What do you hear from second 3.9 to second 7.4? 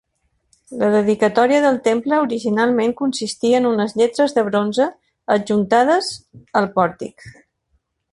lletres de bronze adjuntades al pòrtic.